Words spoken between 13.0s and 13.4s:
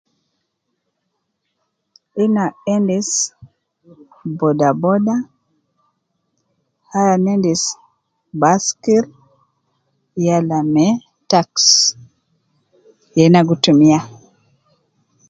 ye na